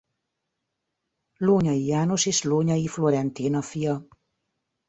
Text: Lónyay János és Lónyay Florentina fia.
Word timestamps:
Lónyay 1.37 1.85
János 1.85 2.25
és 2.25 2.43
Lónyay 2.43 2.85
Florentina 2.87 3.61
fia. 3.61 4.05